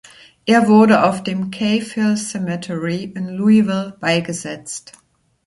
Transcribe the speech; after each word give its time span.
Er 0.47 0.67
wurde 0.67 1.03
auf 1.03 1.21
dem 1.21 1.51
Cave 1.51 1.85
Hill 1.93 2.17
Cemetery 2.17 3.03
in 3.15 3.27
Louisville 3.37 3.95
beigesetzt. 3.99 4.93